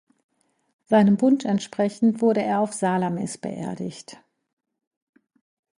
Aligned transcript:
Seinem 0.85 1.21
Wunsch 1.21 1.45
entsprechend, 1.45 2.21
wurde 2.21 2.41
er 2.41 2.61
auf 2.61 2.73
Salamis 2.73 3.37
beerdigt. 3.37 4.17